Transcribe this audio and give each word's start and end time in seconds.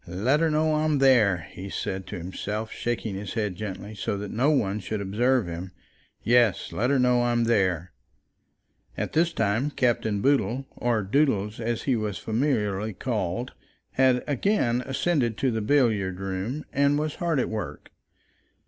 "Let 0.07 0.39
her 0.39 0.49
know 0.49 0.77
I'm 0.77 0.97
there," 0.97 1.47
he 1.51 1.69
said 1.69 2.07
to 2.07 2.17
himself, 2.17 2.71
shaking 2.71 3.13
his 3.13 3.35
head 3.35 3.55
gently, 3.55 3.93
so 3.93 4.17
that 4.17 4.31
no 4.31 4.49
one 4.49 4.79
should 4.79 4.99
observe 4.99 5.45
him; 5.45 5.73
"yes, 6.23 6.71
let 6.73 6.89
her 6.89 6.97
know 6.97 7.21
I'm 7.21 7.43
there." 7.43 7.91
At 8.97 9.13
this 9.13 9.31
time 9.31 9.69
Captain 9.69 10.19
Boodle, 10.19 10.65
or 10.75 11.03
Doodles 11.03 11.59
as 11.59 11.83
he 11.83 11.95
was 11.95 12.17
familiarly 12.17 12.93
called, 12.93 13.51
had 13.91 14.23
again 14.25 14.81
ascended 14.87 15.37
to 15.37 15.51
the 15.51 15.61
billiard 15.61 16.19
room 16.19 16.65
and 16.73 16.97
was 16.97 17.13
hard 17.17 17.39
at 17.39 17.47
work. 17.49 17.91